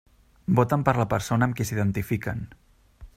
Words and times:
Voten 0.59 0.85
per 0.87 0.95
la 1.01 1.05
persona 1.13 1.49
amb 1.49 1.59
qui 1.59 1.69
s'identifiquen. 1.71 2.43